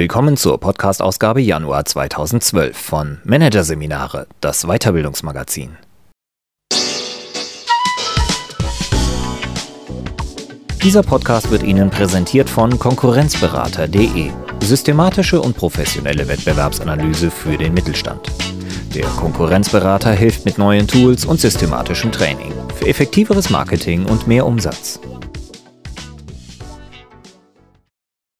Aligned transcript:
Willkommen 0.00 0.38
zur 0.38 0.58
Podcast-Ausgabe 0.58 1.42
Januar 1.42 1.84
2012 1.84 2.74
von 2.74 3.18
Managerseminare, 3.24 4.28
das 4.40 4.64
Weiterbildungsmagazin. 4.64 5.76
Dieser 10.82 11.02
Podcast 11.02 11.50
wird 11.50 11.62
Ihnen 11.64 11.90
präsentiert 11.90 12.48
von 12.48 12.78
Konkurrenzberater.de. 12.78 14.30
Systematische 14.62 15.38
und 15.38 15.54
professionelle 15.54 16.26
Wettbewerbsanalyse 16.26 17.30
für 17.30 17.58
den 17.58 17.74
Mittelstand. 17.74 18.26
Der 18.94 19.04
Konkurrenzberater 19.04 20.12
hilft 20.12 20.46
mit 20.46 20.56
neuen 20.56 20.88
Tools 20.88 21.26
und 21.26 21.40
systematischem 21.40 22.10
Training 22.10 22.54
für 22.74 22.86
effektiveres 22.86 23.50
Marketing 23.50 24.06
und 24.06 24.26
mehr 24.26 24.46
Umsatz. 24.46 24.98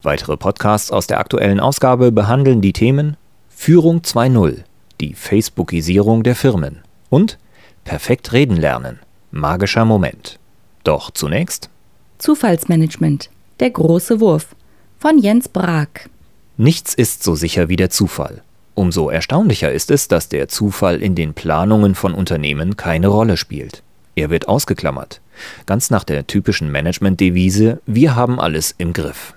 Weitere 0.02 0.38
Podcasts 0.38 0.90
aus 0.90 1.06
der 1.06 1.20
aktuellen 1.20 1.60
Ausgabe 1.60 2.10
behandeln 2.10 2.62
die 2.62 2.72
Themen 2.72 3.18
Führung 3.50 4.00
2.0, 4.00 4.64
die 5.00 5.12
Facebookisierung 5.12 6.22
der 6.22 6.34
Firmen 6.34 6.78
und 7.10 7.38
Perfekt 7.84 8.32
reden 8.32 8.56
lernen, 8.56 8.98
magischer 9.30 9.84
Moment. 9.84 10.38
Doch 10.84 11.10
zunächst 11.10 11.68
Zufallsmanagement, 12.18 13.30
der 13.58 13.70
große 13.70 14.20
Wurf 14.20 14.54
von 14.98 15.18
Jens 15.18 15.48
Brag. 15.48 16.08
Nichts 16.56 16.94
ist 16.94 17.22
so 17.22 17.34
sicher 17.34 17.68
wie 17.68 17.76
der 17.76 17.90
Zufall. 17.90 18.42
Umso 18.74 19.10
erstaunlicher 19.10 19.72
ist 19.72 19.90
es, 19.90 20.08
dass 20.08 20.30
der 20.30 20.48
Zufall 20.48 21.02
in 21.02 21.14
den 21.14 21.34
Planungen 21.34 21.94
von 21.94 22.14
Unternehmen 22.14 22.76
keine 22.76 23.08
Rolle 23.08 23.36
spielt. 23.36 23.82
Er 24.14 24.30
wird 24.30 24.48
ausgeklammert, 24.48 25.20
ganz 25.66 25.90
nach 25.90 26.04
der 26.04 26.26
typischen 26.26 26.70
Management-Devise 26.70 27.80
Wir 27.86 28.16
haben 28.16 28.40
alles 28.40 28.74
im 28.78 28.92
Griff. 28.92 29.34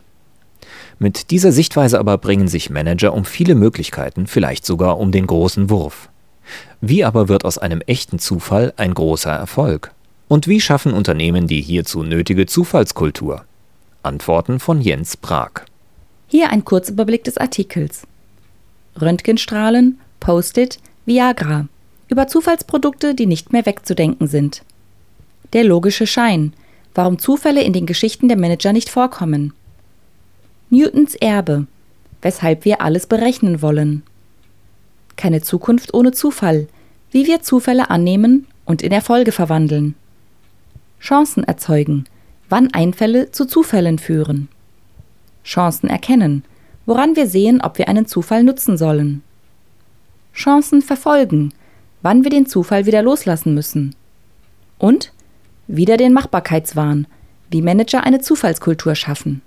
Mit 1.00 1.32
dieser 1.32 1.52
Sichtweise 1.52 2.00
aber 2.00 2.18
bringen 2.18 2.48
sich 2.48 2.70
Manager 2.70 3.14
um 3.14 3.26
viele 3.26 3.56
Möglichkeiten, 3.56 4.28
vielleicht 4.28 4.66
sogar 4.66 5.00
um 5.00 5.12
den 5.12 5.28
großen 5.28 5.70
Wurf. 5.70 6.10
Wie 6.82 7.04
aber 7.04 7.30
wird 7.30 7.46
aus 7.46 7.58
einem 7.58 7.82
echten 7.82 8.20
Zufall 8.20 8.74
ein 8.78 8.94
großer 8.94 9.32
Erfolg? 9.32 9.92
Und 10.28 10.48
wie 10.48 10.62
schaffen 10.62 10.94
Unternehmen 10.94 11.48
die 11.48 11.62
hierzu 11.62 12.04
nötige 12.04 12.46
Zufallskultur? 12.46 13.46
Antworten 14.02 14.60
von 14.60 14.82
Jens 14.82 15.16
Prag. 15.16 15.52
Hier 16.28 16.50
ein 16.50 16.66
Kurzüberblick 16.66 17.24
des 17.24 17.38
Artikels. 17.38 18.08
Röntgenstrahlen, 19.00 20.00
Post-it, 20.20 20.80
Viagra. 21.06 21.68
Über 22.08 22.28
Zufallsprodukte, 22.28 23.16
die 23.16 23.26
nicht 23.26 23.54
mehr 23.54 23.66
wegzudenken 23.66 24.28
sind. 24.28 24.64
Der 25.54 25.64
logische 25.64 26.08
Schein. 26.08 26.54
Warum 26.96 27.18
Zufälle 27.18 27.64
in 27.64 27.74
den 27.74 27.86
Geschichten 27.86 28.28
der 28.28 28.38
Manager 28.38 28.74
nicht 28.74 28.90
vorkommen. 28.90 29.54
Newtons 30.74 31.14
Erbe, 31.14 31.68
weshalb 32.24 32.66
wir 32.66 32.82
alles 32.82 33.06
berechnen 33.06 33.62
wollen. 33.62 34.02
Keine 35.16 35.44
Zukunft 35.44 35.94
ohne 35.94 36.14
Zufall, 36.14 36.68
wie 37.12 37.28
wir 37.28 37.44
Zufälle 37.44 37.92
annehmen 37.92 38.48
und 38.66 38.82
in 38.82 38.92
Erfolge 38.92 39.32
verwandeln. 39.32 39.94
Chancen 41.00 41.44
erzeugen, 41.44 42.06
wann 42.50 42.74
Einfälle 42.74 43.30
zu 43.30 43.46
Zufällen 43.46 44.00
führen. 44.00 44.48
Chancen 45.44 45.92
erkennen, 45.92 46.44
woran 46.88 47.16
wir 47.16 47.28
sehen, 47.28 47.62
ob 47.62 47.78
wir 47.78 47.88
einen 47.88 48.08
Zufall 48.08 48.44
nutzen 48.44 48.76
sollen. 48.76 49.22
Chancen 50.34 50.82
verfolgen, 50.82 51.54
wann 52.02 52.24
wir 52.24 52.32
den 52.32 52.48
Zufall 52.48 52.88
wieder 52.88 53.04
loslassen 53.04 53.54
müssen. 53.54 53.94
Und 54.80 55.14
wieder 55.68 55.98
den 55.98 56.14
Machbarkeitswahn, 56.14 57.06
wie 57.52 57.62
Manager 57.62 58.04
eine 58.04 58.22
Zufallskultur 58.22 58.96
schaffen. 58.96 59.44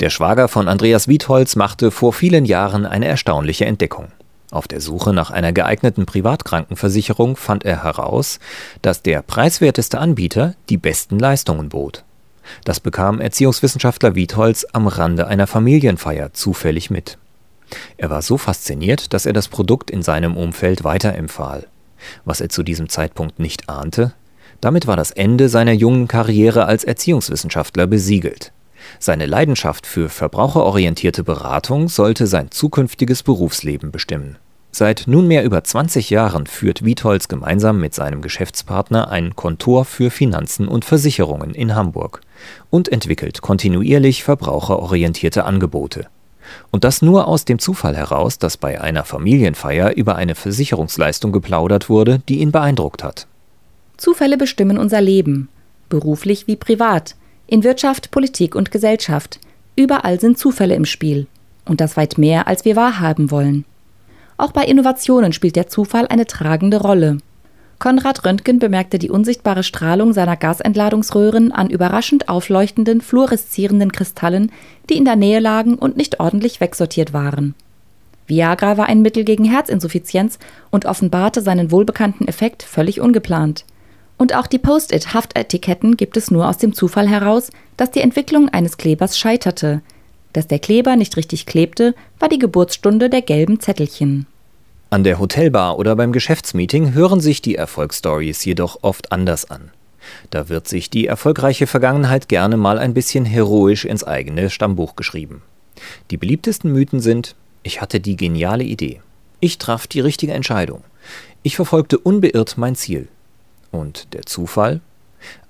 Der 0.00 0.10
Schwager 0.10 0.46
von 0.46 0.68
Andreas 0.68 1.08
Wietholz 1.08 1.56
machte 1.56 1.90
vor 1.90 2.12
vielen 2.12 2.44
Jahren 2.44 2.86
eine 2.86 3.08
erstaunliche 3.08 3.66
Entdeckung. 3.66 4.08
Auf 4.52 4.68
der 4.68 4.80
Suche 4.80 5.12
nach 5.12 5.32
einer 5.32 5.52
geeigneten 5.52 6.06
Privatkrankenversicherung 6.06 7.36
fand 7.36 7.64
er 7.64 7.82
heraus, 7.82 8.38
dass 8.80 9.02
der 9.02 9.22
preiswerteste 9.22 9.98
Anbieter 9.98 10.54
die 10.68 10.76
besten 10.76 11.18
Leistungen 11.18 11.68
bot. 11.68 12.04
Das 12.64 12.78
bekam 12.78 13.20
Erziehungswissenschaftler 13.20 14.14
Wietholz 14.14 14.64
am 14.72 14.86
Rande 14.86 15.26
einer 15.26 15.48
Familienfeier 15.48 16.32
zufällig 16.32 16.90
mit. 16.90 17.18
Er 17.96 18.08
war 18.08 18.22
so 18.22 18.38
fasziniert, 18.38 19.12
dass 19.12 19.26
er 19.26 19.32
das 19.32 19.48
Produkt 19.48 19.90
in 19.90 20.02
seinem 20.02 20.36
Umfeld 20.36 20.84
weiterempfahl. 20.84 21.66
Was 22.24 22.40
er 22.40 22.48
zu 22.48 22.62
diesem 22.62 22.88
Zeitpunkt 22.88 23.40
nicht 23.40 23.68
ahnte, 23.68 24.14
damit 24.60 24.86
war 24.86 24.96
das 24.96 25.10
Ende 25.10 25.48
seiner 25.48 25.72
jungen 25.72 26.06
Karriere 26.06 26.66
als 26.66 26.84
Erziehungswissenschaftler 26.84 27.88
besiegelt. 27.88 28.52
Seine 28.98 29.26
Leidenschaft 29.26 29.86
für 29.86 30.08
verbraucherorientierte 30.08 31.24
Beratung 31.24 31.88
sollte 31.88 32.26
sein 32.26 32.50
zukünftiges 32.50 33.22
Berufsleben 33.22 33.90
bestimmen. 33.90 34.38
Seit 34.70 35.04
nunmehr 35.06 35.44
über 35.44 35.64
20 35.64 36.10
Jahren 36.10 36.46
führt 36.46 36.84
Wietholz 36.84 37.28
gemeinsam 37.28 37.80
mit 37.80 37.94
seinem 37.94 38.22
Geschäftspartner 38.22 39.10
ein 39.10 39.34
Kontor 39.34 39.84
für 39.84 40.10
Finanzen 40.10 40.68
und 40.68 40.84
Versicherungen 40.84 41.54
in 41.54 41.74
Hamburg 41.74 42.20
und 42.70 42.88
entwickelt 42.88 43.40
kontinuierlich 43.40 44.22
verbraucherorientierte 44.22 45.44
Angebote. 45.44 46.06
Und 46.70 46.84
das 46.84 47.02
nur 47.02 47.26
aus 47.28 47.44
dem 47.44 47.58
Zufall 47.58 47.96
heraus, 47.96 48.38
dass 48.38 48.56
bei 48.56 48.80
einer 48.80 49.04
Familienfeier 49.04 49.96
über 49.96 50.16
eine 50.16 50.34
Versicherungsleistung 50.34 51.32
geplaudert 51.32 51.88
wurde, 51.88 52.22
die 52.28 52.38
ihn 52.38 52.52
beeindruckt 52.52 53.02
hat. 53.02 53.26
Zufälle 53.96 54.36
bestimmen 54.36 54.78
unser 54.78 55.00
Leben, 55.00 55.48
beruflich 55.88 56.46
wie 56.46 56.56
privat, 56.56 57.16
in 57.48 57.64
Wirtschaft, 57.64 58.10
Politik 58.10 58.54
und 58.54 58.70
Gesellschaft. 58.70 59.40
Überall 59.74 60.20
sind 60.20 60.38
Zufälle 60.38 60.74
im 60.74 60.84
Spiel. 60.84 61.26
Und 61.64 61.80
das 61.80 61.96
weit 61.96 62.18
mehr, 62.18 62.46
als 62.46 62.64
wir 62.64 62.76
wahrhaben 62.76 63.30
wollen. 63.30 63.64
Auch 64.36 64.52
bei 64.52 64.64
Innovationen 64.64 65.32
spielt 65.32 65.56
der 65.56 65.66
Zufall 65.66 66.06
eine 66.06 66.26
tragende 66.26 66.80
Rolle. 66.80 67.18
Konrad 67.78 68.24
Röntgen 68.24 68.58
bemerkte 68.58 68.98
die 68.98 69.10
unsichtbare 69.10 69.62
Strahlung 69.62 70.12
seiner 70.12 70.36
Gasentladungsröhren 70.36 71.50
an 71.50 71.70
überraschend 71.70 72.28
aufleuchtenden, 72.28 73.00
fluoreszierenden 73.00 73.92
Kristallen, 73.92 74.52
die 74.90 74.96
in 74.96 75.04
der 75.04 75.16
Nähe 75.16 75.40
lagen 75.40 75.76
und 75.76 75.96
nicht 75.96 76.20
ordentlich 76.20 76.60
wegsortiert 76.60 77.12
waren. 77.12 77.54
Viagra 78.26 78.76
war 78.76 78.86
ein 78.86 79.00
Mittel 79.00 79.24
gegen 79.24 79.44
Herzinsuffizienz 79.44 80.38
und 80.70 80.84
offenbarte 80.84 81.40
seinen 81.40 81.70
wohlbekannten 81.70 82.28
Effekt 82.28 82.62
völlig 82.62 83.00
ungeplant. 83.00 83.64
Und 84.18 84.34
auch 84.34 84.48
die 84.48 84.58
Post-it-Haftetiketten 84.58 85.96
gibt 85.96 86.16
es 86.16 86.30
nur 86.30 86.48
aus 86.48 86.58
dem 86.58 86.74
Zufall 86.74 87.08
heraus, 87.08 87.50
dass 87.76 87.92
die 87.92 88.00
Entwicklung 88.00 88.48
eines 88.48 88.76
Klebers 88.76 89.16
scheiterte. 89.16 89.80
Dass 90.32 90.48
der 90.48 90.58
Kleber 90.58 90.96
nicht 90.96 91.16
richtig 91.16 91.46
klebte, 91.46 91.94
war 92.18 92.28
die 92.28 92.38
Geburtsstunde 92.38 93.08
der 93.08 93.22
gelben 93.22 93.60
Zettelchen. 93.60 94.26
An 94.90 95.04
der 95.04 95.18
Hotelbar 95.18 95.78
oder 95.78 95.94
beim 95.96 96.12
Geschäftsmeeting 96.12 96.94
hören 96.94 97.20
sich 97.20 97.42
die 97.42 97.54
Erfolgsstories 97.54 98.44
jedoch 98.44 98.78
oft 98.82 99.12
anders 99.12 99.50
an. 99.50 99.70
Da 100.30 100.48
wird 100.48 100.66
sich 100.66 100.90
die 100.90 101.06
erfolgreiche 101.06 101.66
Vergangenheit 101.66 102.28
gerne 102.28 102.56
mal 102.56 102.78
ein 102.78 102.94
bisschen 102.94 103.24
heroisch 103.24 103.84
ins 103.84 104.02
eigene 104.02 104.50
Stammbuch 104.50 104.96
geschrieben. 104.96 105.42
Die 106.10 106.16
beliebtesten 106.16 106.72
Mythen 106.72 107.00
sind 107.00 107.36
Ich 107.62 107.80
hatte 107.80 108.00
die 108.00 108.16
geniale 108.16 108.64
Idee. 108.64 109.00
Ich 109.40 109.58
traf 109.58 109.86
die 109.86 110.00
richtige 110.00 110.32
Entscheidung. 110.32 110.82
Ich 111.42 111.56
verfolgte 111.56 111.98
unbeirrt 111.98 112.58
mein 112.58 112.74
Ziel. 112.74 113.08
Und 113.70 114.14
der 114.14 114.22
Zufall? 114.26 114.80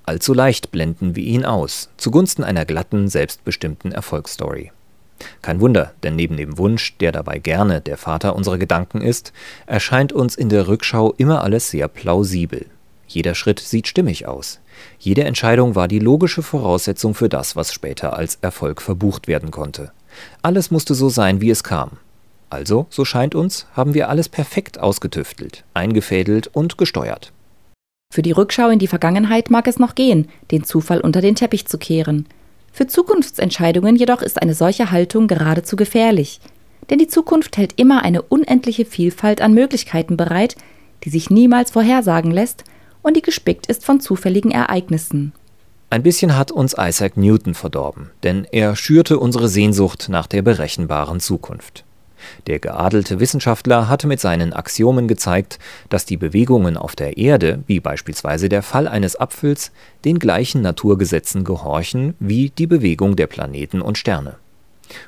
Allzu 0.04 0.32
leicht 0.32 0.70
blenden 0.70 1.16
wir 1.16 1.24
ihn 1.24 1.44
aus, 1.44 1.90
zugunsten 1.98 2.42
einer 2.42 2.64
glatten, 2.64 3.08
selbstbestimmten 3.08 3.92
Erfolgsstory. 3.92 4.72
Kein 5.42 5.60
Wunder, 5.60 5.92
denn 6.02 6.16
neben 6.16 6.36
dem 6.36 6.58
Wunsch, 6.58 6.96
der 6.98 7.12
dabei 7.12 7.38
gerne 7.38 7.80
der 7.80 7.96
Vater 7.96 8.34
unserer 8.36 8.58
Gedanken 8.58 9.00
ist, 9.00 9.32
erscheint 9.66 10.12
uns 10.12 10.36
in 10.36 10.48
der 10.48 10.68
Rückschau 10.68 11.12
immer 11.18 11.42
alles 11.42 11.70
sehr 11.70 11.88
plausibel. 11.88 12.66
Jeder 13.06 13.34
Schritt 13.34 13.60
sieht 13.60 13.88
stimmig 13.88 14.26
aus. 14.26 14.60
Jede 14.98 15.24
Entscheidung 15.24 15.74
war 15.74 15.88
die 15.88 15.98
logische 15.98 16.42
Voraussetzung 16.42 17.14
für 17.14 17.28
das, 17.28 17.56
was 17.56 17.72
später 17.72 18.16
als 18.16 18.38
Erfolg 18.42 18.80
verbucht 18.80 19.28
werden 19.28 19.50
konnte. 19.50 19.91
Alles 20.42 20.71
musste 20.71 20.94
so 20.94 21.09
sein, 21.09 21.41
wie 21.41 21.50
es 21.50 21.64
kam. 21.64 21.92
Also, 22.50 22.86
so 22.91 23.04
scheint 23.04 23.34
uns, 23.34 23.66
haben 23.74 23.94
wir 23.94 24.09
alles 24.09 24.28
perfekt 24.28 24.78
ausgetüftelt, 24.78 25.64
eingefädelt 25.74 26.48
und 26.48 26.78
gesteuert. 26.78 27.32
Für 28.19 28.22
die 28.22 28.33
Rückschau 28.33 28.71
in 28.71 28.81
die 28.81 28.89
Vergangenheit 28.89 29.49
mag 29.49 29.69
es 29.69 29.78
noch 29.78 29.95
gehen, 29.95 30.28
den 30.51 30.65
Zufall 30.65 31.01
unter 31.01 31.21
den 31.21 31.37
Teppich 31.37 31.66
zu 31.66 31.78
kehren. 31.78 32.27
Für 32.72 32.89
Zukunftsentscheidungen 32.89 33.95
jedoch 33.95 34.22
ist 34.22 34.43
eine 34.43 34.55
solche 34.55 34.91
Haltung 34.91 35.28
geradezu 35.28 35.77
gefährlich. 35.77 36.41
Denn 36.91 36.99
die 36.99 37.07
Zukunft 37.07 37.57
hält 37.57 37.75
immer 37.78 38.03
eine 38.03 38.22
unendliche 38.22 38.87
Vielfalt 38.87 39.41
an 39.41 39.55
Möglichkeiten 39.55 40.16
bereit, 40.16 40.57
die 41.05 41.10
sich 41.10 41.31
niemals 41.31 41.71
vorhersagen 41.71 42.33
lässt 42.33 42.65
und 43.03 43.16
die 43.16 43.22
gespickt 43.22 43.69
ist 43.69 43.84
von 43.84 44.01
zufälligen 44.01 44.51
Ereignissen. 44.51 45.33
Ein 45.91 46.03
bisschen 46.03 46.37
hat 46.37 46.51
uns 46.51 46.75
Isaac 46.77 47.16
Newton 47.16 47.55
verdorben, 47.55 48.10
denn 48.25 48.49
er 48.51 48.75
schürte 48.75 49.21
unsere 49.21 49.49
Sehnsucht 49.49 50.09
nach 50.09 50.27
der 50.27 50.43
berechenbaren 50.43 51.21
Zukunft. 51.21 51.84
Der 52.47 52.59
geadelte 52.59 53.20
Wissenschaftler 53.20 53.88
hatte 53.88 54.06
mit 54.06 54.20
seinen 54.20 54.53
Axiomen 54.53 55.09
gezeigt, 55.09 55.59
dass 55.88 56.04
die 56.04 56.16
Bewegungen 56.16 56.76
auf 56.76 56.97
der 56.97 57.16
Erde, 57.16 57.62
wie 57.66 57.80
beispielsweise 57.80 58.48
der 58.48 58.62
Fall 58.62 58.88
eines 58.88 59.16
Apfels, 59.16 59.72
den 60.04 60.18
gleichen 60.18 60.62
Naturgesetzen 60.62 61.44
gehorchen 61.44 62.15
wie 62.18 62.50
die 62.50 62.66
Bewegung 62.66 63.16
der 63.16 63.26
Planeten 63.26 63.80
und 63.80 63.98
Sterne. 63.98 64.36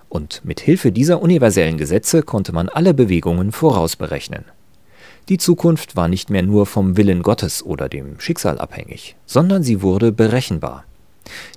Und 0.08 0.42
mit 0.44 0.60
Hilfe 0.60 0.92
dieser 0.92 1.22
universellen 1.22 1.78
Gesetze 1.78 2.22
konnte 2.22 2.52
man 2.52 2.68
alle 2.68 2.94
Bewegungen 2.94 3.52
vorausberechnen. 3.52 4.44
Die 5.28 5.38
Zukunft 5.38 5.96
war 5.96 6.08
nicht 6.08 6.30
mehr 6.30 6.42
nur 6.42 6.66
vom 6.66 6.96
Willen 6.96 7.22
Gottes 7.22 7.64
oder 7.64 7.88
dem 7.88 8.18
Schicksal 8.18 8.58
abhängig, 8.58 9.16
sondern 9.26 9.62
sie 9.62 9.82
wurde 9.82 10.12
berechenbar. 10.12 10.84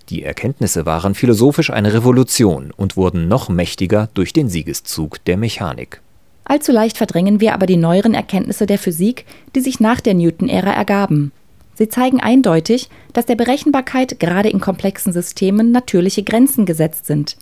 Die 0.10 0.24
Erkenntnisse 0.24 0.86
waren 0.86 1.16
philosophisch 1.16 1.70
eine 1.70 1.94
Revolution 1.94 2.72
und 2.76 2.98
wurden 2.98 3.28
noch 3.28 3.50
mächtiger 3.50 4.10
durch 4.14 4.34
den 4.34 4.50
Siegeszug 4.50 5.24
der 5.26 5.38
Mechanik. 5.38 6.02
Allzu 6.46 6.72
leicht 6.72 6.98
verdrängen 6.98 7.40
wir 7.40 7.54
aber 7.54 7.66
die 7.66 7.78
neueren 7.78 8.14
Erkenntnisse 8.14 8.66
der 8.66 8.78
Physik, 8.78 9.26
die 9.56 9.62
sich 9.62 9.80
nach 9.80 10.02
der 10.02 10.14
Newton-Ära 10.14 10.72
ergaben. 10.72 11.32
Sie 11.76 11.90
zeigen 11.90 12.20
eindeutig, 12.20 12.90
dass 13.14 13.26
der 13.26 13.36
Berechenbarkeit 13.36 14.20
gerade 14.20 14.50
in 14.50 14.60
komplexen 14.60 15.14
Systemen 15.14 15.72
natürliche 15.72 16.24
Grenzen 16.24 16.66
gesetzt 16.66 17.06
sind. 17.06 17.38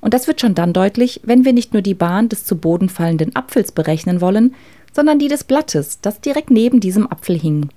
Und 0.00 0.14
das 0.14 0.26
wird 0.26 0.40
schon 0.40 0.54
dann 0.54 0.72
deutlich, 0.72 1.20
wenn 1.24 1.44
wir 1.44 1.52
nicht 1.52 1.72
nur 1.72 1.82
die 1.82 1.94
Bahn 1.94 2.28
des 2.28 2.44
zu 2.44 2.56
Boden 2.56 2.88
fallenden 2.88 3.34
Apfels 3.34 3.72
berechnen 3.72 4.20
wollen, 4.20 4.54
sondern 4.92 5.18
die 5.18 5.28
des 5.28 5.44
Blattes, 5.44 6.00
das 6.02 6.20
direkt 6.20 6.50
neben 6.50 6.80
diesem 6.80 7.10
Apfel 7.10 7.38
hing. 7.38 7.70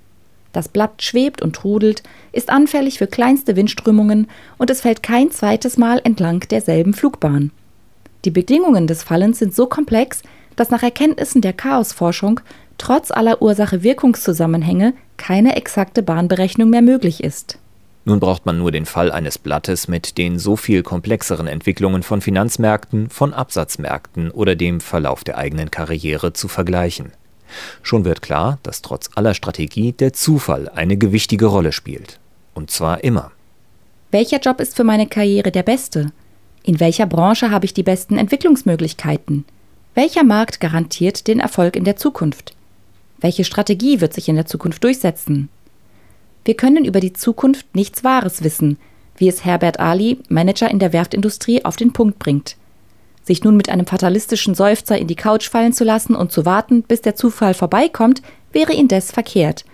Das 0.55 0.69
Blatt 0.69 1.03
schwebt 1.03 1.41
und 1.41 1.53
trudelt, 1.53 2.01
ist 2.31 2.49
anfällig 2.49 2.97
für 2.97 3.07
kleinste 3.07 3.57
Windströmungen 3.57 4.27
und 4.57 4.69
es 4.69 4.79
fällt 4.79 5.03
kein 5.03 5.29
zweites 5.29 5.77
Mal 5.77 5.99
entlang 6.05 6.39
derselben 6.47 6.93
Flugbahn. 6.93 7.51
Die 8.23 8.31
Bedingungen 8.31 8.87
des 8.87 9.03
Fallens 9.03 9.39
sind 9.39 9.53
so 9.53 9.67
komplex, 9.67 10.23
dass 10.55 10.69
nach 10.69 10.81
Erkenntnissen 10.81 11.41
der 11.41 11.51
Chaosforschung 11.51 12.39
trotz 12.77 13.11
aller 13.11 13.41
Ursache-Wirkungszusammenhänge 13.41 14.93
keine 15.17 15.57
exakte 15.57 16.01
Bahnberechnung 16.01 16.69
mehr 16.69 16.81
möglich 16.81 17.21
ist. 17.21 17.59
Nun 18.05 18.21
braucht 18.21 18.45
man 18.45 18.57
nur 18.57 18.71
den 18.71 18.85
Fall 18.85 19.11
eines 19.11 19.37
Blattes 19.37 19.89
mit 19.89 20.17
den 20.17 20.39
so 20.39 20.55
viel 20.55 20.83
komplexeren 20.83 21.47
Entwicklungen 21.47 22.01
von 22.01 22.21
Finanzmärkten, 22.21 23.09
von 23.09 23.33
Absatzmärkten 23.33 24.31
oder 24.31 24.55
dem 24.55 24.79
Verlauf 24.79 25.25
der 25.25 25.37
eigenen 25.37 25.69
Karriere 25.69 26.31
zu 26.31 26.47
vergleichen. 26.47 27.11
Schon 27.81 28.05
wird 28.05 28.21
klar, 28.21 28.59
dass 28.63 28.81
trotz 28.81 29.09
aller 29.15 29.33
Strategie 29.33 29.91
der 29.91 30.13
Zufall 30.13 30.69
eine 30.69 30.97
gewichtige 30.97 31.45
Rolle 31.45 31.71
spielt. 31.71 32.19
Und 32.53 32.71
zwar 32.71 33.03
immer. 33.03 33.31
Welcher 34.11 34.39
Job 34.39 34.59
ist 34.59 34.75
für 34.75 34.83
meine 34.83 35.07
Karriere 35.07 35.51
der 35.51 35.63
beste? 35.63 36.11
In 36.63 36.79
welcher 36.79 37.05
Branche 37.05 37.51
habe 37.51 37.65
ich 37.65 37.73
die 37.73 37.83
besten 37.83 38.17
Entwicklungsmöglichkeiten? 38.17 39.45
Welcher 39.93 40.23
Markt 40.23 40.59
garantiert 40.59 41.27
den 41.27 41.39
Erfolg 41.39 41.75
in 41.75 41.83
der 41.83 41.95
Zukunft? 41.95 42.55
Welche 43.19 43.43
Strategie 43.43 44.01
wird 44.01 44.13
sich 44.13 44.27
in 44.27 44.35
der 44.35 44.45
Zukunft 44.45 44.83
durchsetzen? 44.83 45.49
Wir 46.43 46.55
können 46.55 46.85
über 46.85 46.99
die 46.99 47.13
Zukunft 47.13 47.75
nichts 47.75 48.03
Wahres 48.03 48.43
wissen, 48.43 48.77
wie 49.17 49.27
es 49.27 49.45
Herbert 49.45 49.79
Ali, 49.79 50.19
Manager 50.29 50.69
in 50.69 50.79
der 50.79 50.93
Werftindustrie, 50.93 51.63
auf 51.63 51.75
den 51.75 51.93
Punkt 51.93 52.19
bringt. 52.19 52.57
Sich 53.25 53.43
nun 53.43 53.57
mit 53.57 53.69
einem 53.69 53.87
fatalistischen 53.87 54.53
Seufzer 54.53 54.97
in 54.97 55.07
die 55.07 55.15
Couch 55.15 55.49
fallen 55.49 55.73
zu 55.73 55.83
lassen 55.83 56.15
und 56.15 56.31
zu 56.31 56.45
warten, 56.45 56.83
bis 56.83 57.01
der 57.01 57.15
Zufall 57.15 57.55
vorbeikommt, 57.55 58.21
wäre 58.51 58.73
indes 58.73 59.11
verkehrt. 59.11 59.65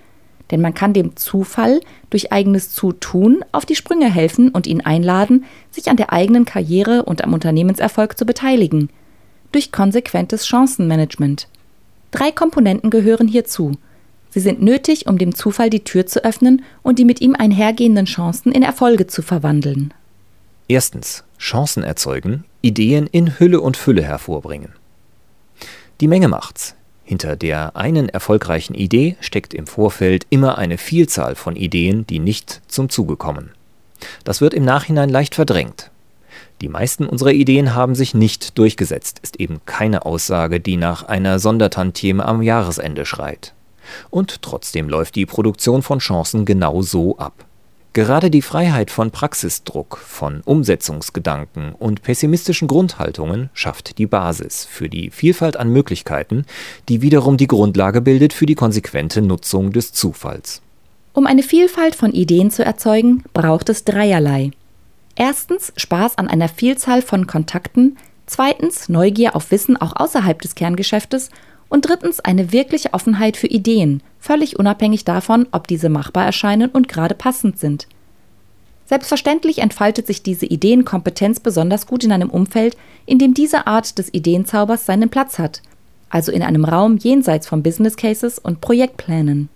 Denn 0.51 0.61
man 0.61 0.73
kann 0.73 0.93
dem 0.93 1.15
Zufall 1.17 1.81
durch 2.09 2.31
eigenes 2.31 2.71
Zutun 2.71 3.43
auf 3.51 3.65
die 3.65 3.75
Sprünge 3.75 4.09
helfen 4.09 4.49
und 4.49 4.67
ihn 4.67 4.81
einladen, 4.81 5.45
sich 5.69 5.89
an 5.89 5.97
der 5.97 6.13
eigenen 6.13 6.45
Karriere 6.45 7.03
und 7.03 7.23
am 7.23 7.33
Unternehmenserfolg 7.33 8.17
zu 8.17 8.25
beteiligen. 8.25 8.89
Durch 9.51 9.71
konsequentes 9.71 10.47
Chancenmanagement. 10.47 11.47
Drei 12.11 12.31
Komponenten 12.31 12.89
gehören 12.89 13.27
hierzu. 13.27 13.73
Sie 14.29 14.39
sind 14.39 14.61
nötig, 14.61 15.07
um 15.07 15.17
dem 15.17 15.35
Zufall 15.35 15.69
die 15.69 15.83
Tür 15.83 16.05
zu 16.05 16.23
öffnen 16.23 16.63
und 16.83 16.99
die 16.99 17.05
mit 17.05 17.19
ihm 17.19 17.35
einhergehenden 17.35 18.05
Chancen 18.05 18.53
in 18.53 18.63
Erfolge 18.63 19.07
zu 19.07 19.21
verwandeln. 19.21 19.93
Erstens 20.71 21.25
Chancen 21.37 21.83
erzeugen, 21.83 22.45
Ideen 22.61 23.05
in 23.07 23.37
Hülle 23.37 23.59
und 23.59 23.75
Fülle 23.75 24.03
hervorbringen. 24.03 24.71
Die 25.99 26.07
Menge 26.07 26.29
macht's. 26.29 26.75
Hinter 27.03 27.35
der 27.35 27.75
einen 27.75 28.07
erfolgreichen 28.07 28.73
Idee 28.73 29.17
steckt 29.19 29.53
im 29.53 29.67
Vorfeld 29.67 30.25
immer 30.29 30.57
eine 30.57 30.77
Vielzahl 30.77 31.35
von 31.35 31.57
Ideen, 31.57 32.07
die 32.07 32.19
nicht 32.19 32.61
zum 32.69 32.87
Zuge 32.87 33.17
kommen. 33.17 33.51
Das 34.23 34.39
wird 34.39 34.53
im 34.53 34.63
Nachhinein 34.63 35.09
leicht 35.09 35.35
verdrängt. 35.35 35.91
Die 36.61 36.69
meisten 36.69 37.05
unserer 37.05 37.33
Ideen 37.33 37.75
haben 37.75 37.93
sich 37.93 38.13
nicht 38.13 38.57
durchgesetzt, 38.57 39.19
ist 39.23 39.41
eben 39.41 39.59
keine 39.65 40.05
Aussage, 40.05 40.61
die 40.61 40.77
nach 40.77 41.03
einer 41.03 41.39
Sondertantieme 41.39 42.25
am 42.25 42.41
Jahresende 42.41 43.05
schreit. 43.05 43.53
Und 44.09 44.41
trotzdem 44.41 44.87
läuft 44.87 45.15
die 45.15 45.25
Produktion 45.25 45.81
von 45.81 45.99
Chancen 45.99 46.45
genau 46.45 46.81
so 46.81 47.17
ab. 47.17 47.45
Gerade 47.93 48.29
die 48.31 48.41
Freiheit 48.41 48.89
von 48.89 49.11
Praxisdruck, 49.11 49.97
von 49.97 50.41
Umsetzungsgedanken 50.45 51.73
und 51.73 52.01
pessimistischen 52.01 52.69
Grundhaltungen 52.69 53.49
schafft 53.53 53.97
die 53.97 54.05
Basis 54.05 54.63
für 54.63 54.87
die 54.87 55.09
Vielfalt 55.09 55.57
an 55.57 55.69
Möglichkeiten, 55.69 56.45
die 56.87 57.01
wiederum 57.01 57.35
die 57.35 57.47
Grundlage 57.47 57.99
bildet 57.99 58.31
für 58.31 58.45
die 58.45 58.55
konsequente 58.55 59.21
Nutzung 59.21 59.73
des 59.73 59.91
Zufalls. 59.91 60.61
Um 61.11 61.27
eine 61.27 61.43
Vielfalt 61.43 61.95
von 61.95 62.13
Ideen 62.13 62.49
zu 62.49 62.63
erzeugen, 62.63 63.25
braucht 63.33 63.67
es 63.67 63.83
dreierlei. 63.83 64.51
Erstens 65.15 65.73
Spaß 65.75 66.17
an 66.17 66.29
einer 66.29 66.47
Vielzahl 66.47 67.01
von 67.01 67.27
Kontakten, 67.27 67.97
zweitens 68.25 68.87
Neugier 68.87 69.35
auf 69.35 69.51
Wissen 69.51 69.75
auch 69.75 69.97
außerhalb 69.97 70.41
des 70.41 70.55
Kerngeschäftes 70.55 71.29
und 71.71 71.87
drittens 71.87 72.19
eine 72.19 72.51
wirkliche 72.51 72.93
Offenheit 72.93 73.37
für 73.37 73.47
Ideen, 73.47 74.03
völlig 74.19 74.59
unabhängig 74.59 75.05
davon, 75.05 75.47
ob 75.53 75.67
diese 75.67 75.87
machbar 75.87 76.25
erscheinen 76.25 76.69
und 76.69 76.89
gerade 76.89 77.15
passend 77.15 77.57
sind. 77.59 77.87
Selbstverständlich 78.85 79.59
entfaltet 79.59 80.05
sich 80.05 80.21
diese 80.21 80.45
Ideenkompetenz 80.45 81.39
besonders 81.39 81.87
gut 81.87 82.03
in 82.03 82.11
einem 82.11 82.29
Umfeld, 82.29 82.75
in 83.05 83.19
dem 83.19 83.33
diese 83.33 83.67
Art 83.67 83.97
des 83.97 84.13
Ideenzaubers 84.13 84.85
seinen 84.85 85.07
Platz 85.07 85.39
hat, 85.39 85.61
also 86.09 86.33
in 86.33 86.43
einem 86.43 86.65
Raum 86.65 86.97
jenseits 86.97 87.47
von 87.47 87.63
Business 87.63 87.95
Cases 87.95 88.37
und 88.37 88.59
Projektplänen. 88.59 89.47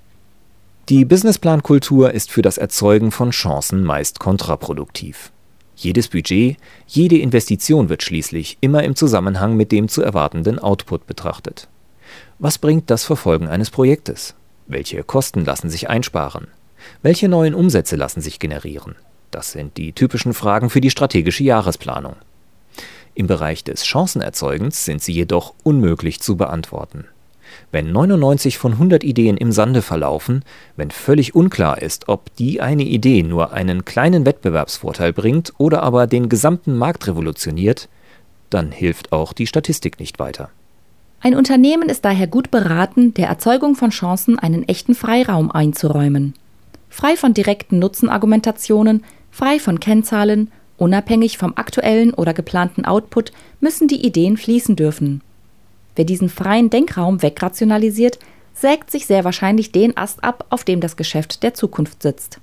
Die 0.87 1.03
Businessplankultur 1.03 2.13
ist 2.13 2.31
für 2.31 2.41
das 2.41 2.57
Erzeugen 2.57 3.11
von 3.11 3.31
Chancen 3.31 3.83
meist 3.83 4.21
kontraproduktiv. 4.21 5.33
Jedes 5.75 6.07
Budget, 6.07 6.55
jede 6.87 7.17
Investition 7.17 7.89
wird 7.89 8.03
schließlich 8.03 8.57
immer 8.61 8.83
im 8.83 8.95
Zusammenhang 8.95 9.57
mit 9.57 9.73
dem 9.73 9.89
zu 9.89 10.01
erwartenden 10.01 10.59
Output 10.59 11.07
betrachtet. 11.07 11.67
Was 12.39 12.57
bringt 12.57 12.89
das 12.89 13.03
Verfolgen 13.03 13.47
eines 13.47 13.69
Projektes? 13.69 14.35
Welche 14.67 15.03
Kosten 15.03 15.45
lassen 15.45 15.69
sich 15.69 15.89
einsparen? 15.89 16.47
Welche 17.01 17.29
neuen 17.29 17.53
Umsätze 17.53 17.95
lassen 17.95 18.21
sich 18.21 18.39
generieren? 18.39 18.95
Das 19.31 19.51
sind 19.51 19.77
die 19.77 19.93
typischen 19.93 20.33
Fragen 20.33 20.69
für 20.69 20.81
die 20.81 20.89
strategische 20.89 21.43
Jahresplanung. 21.43 22.15
Im 23.15 23.27
Bereich 23.27 23.63
des 23.63 23.85
Chancenerzeugens 23.85 24.85
sind 24.85 25.01
sie 25.01 25.13
jedoch 25.13 25.53
unmöglich 25.63 26.19
zu 26.19 26.35
beantworten. 26.35 27.05
Wenn 27.71 27.91
99 27.91 28.57
von 28.57 28.73
100 28.73 29.03
Ideen 29.03 29.37
im 29.37 29.51
Sande 29.51 29.81
verlaufen, 29.81 30.43
wenn 30.75 30.91
völlig 30.91 31.35
unklar 31.35 31.81
ist, 31.81 32.09
ob 32.09 32.35
die 32.35 32.61
eine 32.61 32.83
Idee 32.83 33.23
nur 33.23 33.53
einen 33.53 33.85
kleinen 33.85 34.25
Wettbewerbsvorteil 34.25 35.13
bringt 35.13 35.53
oder 35.57 35.83
aber 35.83 36.07
den 36.07 36.27
gesamten 36.27 36.77
Markt 36.77 37.07
revolutioniert, 37.07 37.87
dann 38.49 38.71
hilft 38.71 39.11
auch 39.11 39.33
die 39.33 39.47
Statistik 39.47 39.99
nicht 39.99 40.19
weiter. 40.19 40.49
Ein 41.25 41.35
Unternehmen 41.35 41.89
ist 41.89 42.05
daher 42.05 42.27
gut 42.27 42.51
beraten, 42.51 43.15
der 43.15 43.27
Erzeugung 43.27 43.73
von 43.73 43.89
Chancen 43.89 44.37
einen 44.37 44.67
echten 44.67 44.93
Freiraum 44.93 45.49
einzuräumen. 45.49 46.35
Frei 46.87 47.17
von 47.17 47.33
direkten 47.33 47.79
Nutzenargumentationen, 47.79 49.03
frei 49.31 49.57
von 49.57 49.79
Kennzahlen, 49.79 50.51
unabhängig 50.77 51.39
vom 51.39 51.53
aktuellen 51.55 52.13
oder 52.13 52.35
geplanten 52.35 52.85
Output 52.85 53.31
müssen 53.59 53.87
die 53.87 54.05
Ideen 54.05 54.37
fließen 54.37 54.75
dürfen. 54.75 55.21
Wer 55.95 56.05
diesen 56.05 56.29
freien 56.29 56.69
Denkraum 56.69 57.23
wegrationalisiert, 57.23 58.19
sägt 58.53 58.91
sich 58.91 59.07
sehr 59.07 59.23
wahrscheinlich 59.23 59.71
den 59.71 59.97
Ast 59.97 60.23
ab, 60.23 60.45
auf 60.51 60.63
dem 60.63 60.79
das 60.79 60.95
Geschäft 60.95 61.41
der 61.41 61.55
Zukunft 61.55 62.03
sitzt. 62.03 62.39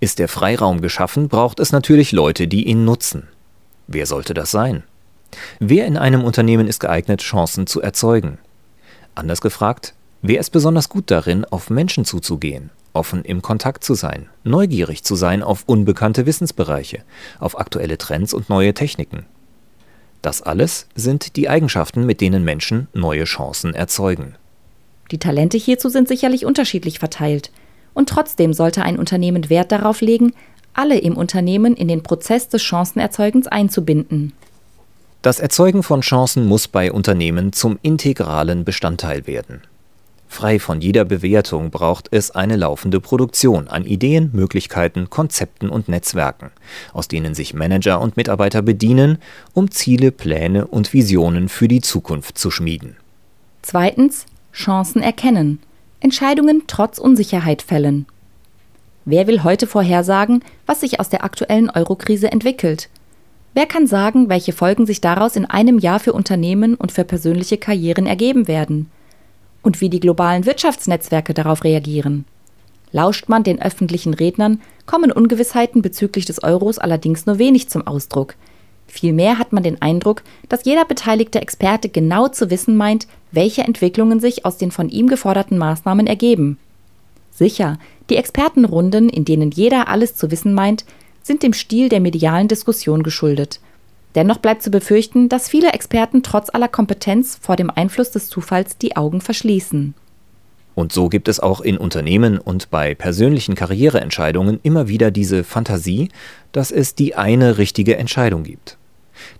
Ist 0.00 0.18
der 0.18 0.28
Freiraum 0.28 0.80
geschaffen, 0.80 1.28
braucht 1.28 1.60
es 1.60 1.72
natürlich 1.72 2.10
Leute, 2.12 2.48
die 2.48 2.68
ihn 2.68 2.86
nutzen. 2.86 3.24
Wer 3.86 4.06
sollte 4.06 4.32
das 4.32 4.50
sein? 4.50 4.82
Wer 5.58 5.86
in 5.86 5.96
einem 5.96 6.24
Unternehmen 6.24 6.66
ist 6.66 6.80
geeignet, 6.80 7.20
Chancen 7.20 7.66
zu 7.66 7.80
erzeugen? 7.80 8.38
Anders 9.14 9.40
gefragt, 9.40 9.94
wer 10.22 10.40
ist 10.40 10.50
besonders 10.50 10.88
gut 10.88 11.10
darin, 11.10 11.44
auf 11.44 11.70
Menschen 11.70 12.04
zuzugehen, 12.04 12.70
offen 12.92 13.24
im 13.24 13.42
Kontakt 13.42 13.84
zu 13.84 13.94
sein, 13.94 14.28
neugierig 14.42 15.04
zu 15.04 15.14
sein 15.14 15.42
auf 15.42 15.64
unbekannte 15.66 16.26
Wissensbereiche, 16.26 17.02
auf 17.38 17.58
aktuelle 17.58 17.98
Trends 17.98 18.34
und 18.34 18.48
neue 18.48 18.74
Techniken? 18.74 19.26
Das 20.22 20.40
alles 20.40 20.86
sind 20.94 21.36
die 21.36 21.50
Eigenschaften, 21.50 22.06
mit 22.06 22.22
denen 22.22 22.44
Menschen 22.44 22.88
neue 22.94 23.24
Chancen 23.24 23.74
erzeugen. 23.74 24.36
Die 25.10 25.18
Talente 25.18 25.58
hierzu 25.58 25.90
sind 25.90 26.08
sicherlich 26.08 26.46
unterschiedlich 26.46 26.98
verteilt. 26.98 27.50
Und 27.92 28.08
trotzdem 28.08 28.54
sollte 28.54 28.82
ein 28.82 28.98
Unternehmen 28.98 29.50
Wert 29.50 29.70
darauf 29.70 30.00
legen, 30.00 30.32
alle 30.72 30.98
im 30.98 31.16
Unternehmen 31.16 31.76
in 31.76 31.88
den 31.88 32.02
Prozess 32.02 32.48
des 32.48 32.62
Chancenerzeugens 32.62 33.46
einzubinden. 33.46 34.32
Das 35.24 35.40
Erzeugen 35.40 35.82
von 35.82 36.02
Chancen 36.02 36.46
muss 36.46 36.68
bei 36.68 36.92
Unternehmen 36.92 37.54
zum 37.54 37.78
integralen 37.80 38.66
Bestandteil 38.66 39.26
werden. 39.26 39.62
Frei 40.28 40.58
von 40.58 40.82
jeder 40.82 41.06
Bewertung 41.06 41.70
braucht 41.70 42.08
es 42.10 42.30
eine 42.32 42.56
laufende 42.56 43.00
Produktion 43.00 43.66
an 43.68 43.86
Ideen, 43.86 44.28
Möglichkeiten, 44.34 45.08
Konzepten 45.08 45.70
und 45.70 45.88
Netzwerken, 45.88 46.50
aus 46.92 47.08
denen 47.08 47.34
sich 47.34 47.54
Manager 47.54 48.02
und 48.02 48.18
Mitarbeiter 48.18 48.60
bedienen, 48.60 49.16
um 49.54 49.70
Ziele, 49.70 50.12
Pläne 50.12 50.66
und 50.66 50.92
Visionen 50.92 51.48
für 51.48 51.68
die 51.68 51.80
Zukunft 51.80 52.36
zu 52.36 52.50
schmieden. 52.50 52.98
Zweitens 53.62 54.26
Chancen 54.52 55.00
erkennen, 55.00 55.58
Entscheidungen 56.00 56.64
trotz 56.66 56.98
Unsicherheit 56.98 57.62
fällen. 57.62 58.04
Wer 59.06 59.26
will 59.26 59.42
heute 59.42 59.66
vorhersagen, 59.66 60.44
was 60.66 60.80
sich 60.80 61.00
aus 61.00 61.08
der 61.08 61.24
aktuellen 61.24 61.70
Eurokrise 61.70 62.30
entwickelt? 62.30 62.90
Wer 63.54 63.66
kann 63.66 63.86
sagen, 63.86 64.28
welche 64.28 64.52
Folgen 64.52 64.84
sich 64.84 65.00
daraus 65.00 65.36
in 65.36 65.46
einem 65.46 65.78
Jahr 65.78 66.00
für 66.00 66.12
Unternehmen 66.12 66.74
und 66.74 66.92
für 66.92 67.04
persönliche 67.04 67.56
Karrieren 67.56 68.06
ergeben 68.06 68.48
werden? 68.48 68.90
und 69.64 69.80
wie 69.80 69.88
die 69.88 69.98
globalen 69.98 70.46
Wirtschaftsnetzwerke 70.46 71.34
darauf 71.34 71.64
reagieren. 71.64 72.24
Lauscht 72.92 73.28
man 73.28 73.42
den 73.42 73.60
öffentlichen 73.60 74.14
Rednern, 74.14 74.60
kommen 74.86 75.10
Ungewissheiten 75.10 75.82
bezüglich 75.82 76.26
des 76.26 76.44
Euros 76.44 76.78
allerdings 76.78 77.26
nur 77.26 77.38
wenig 77.38 77.68
zum 77.68 77.84
Ausdruck. 77.84 78.36
Vielmehr 78.86 79.38
hat 79.38 79.52
man 79.52 79.64
den 79.64 79.82
Eindruck, 79.82 80.22
dass 80.48 80.64
jeder 80.64 80.84
beteiligte 80.84 81.40
Experte 81.40 81.88
genau 81.88 82.28
zu 82.28 82.50
wissen 82.50 82.76
meint, 82.76 83.08
welche 83.32 83.62
Entwicklungen 83.62 84.20
sich 84.20 84.44
aus 84.44 84.58
den 84.58 84.70
von 84.70 84.90
ihm 84.90 85.08
geforderten 85.08 85.58
Maßnahmen 85.58 86.06
ergeben. 86.06 86.58
Sicher, 87.32 87.78
die 88.10 88.16
Expertenrunden, 88.16 89.08
in 89.08 89.24
denen 89.24 89.50
jeder 89.50 89.88
alles 89.88 90.14
zu 90.14 90.30
wissen 90.30 90.54
meint, 90.54 90.84
sind 91.24 91.42
dem 91.42 91.52
Stil 91.52 91.88
der 91.88 92.00
medialen 92.00 92.46
Diskussion 92.46 93.02
geschuldet– 93.02 93.58
Dennoch 94.14 94.38
bleibt 94.38 94.62
zu 94.62 94.70
befürchten, 94.70 95.28
dass 95.28 95.48
viele 95.48 95.72
Experten 95.72 96.22
trotz 96.22 96.48
aller 96.52 96.68
Kompetenz 96.68 97.38
vor 97.40 97.56
dem 97.56 97.70
Einfluss 97.70 98.12
des 98.12 98.28
Zufalls 98.28 98.78
die 98.78 98.96
Augen 98.96 99.20
verschließen. 99.20 99.94
Und 100.76 100.92
so 100.92 101.08
gibt 101.08 101.28
es 101.28 101.40
auch 101.40 101.60
in 101.60 101.76
Unternehmen 101.76 102.38
und 102.38 102.70
bei 102.70 102.94
persönlichen 102.94 103.54
Karriereentscheidungen 103.54 104.60
immer 104.62 104.88
wieder 104.88 105.10
diese 105.10 105.44
Fantasie, 105.44 106.08
dass 106.52 106.70
es 106.70 106.94
die 106.94 107.14
eine 107.14 107.58
richtige 107.58 107.96
Entscheidung 107.96 108.42
gibt. 108.42 108.76